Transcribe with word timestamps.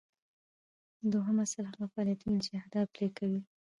دوهم 1.11 1.37
اصل 1.45 1.63
هغه 1.71 1.85
فعالیتونه 1.91 2.35
دي 2.37 2.43
چې 2.47 2.59
اهداف 2.61 2.87
پلي 2.95 3.09
کوي. 3.17 3.41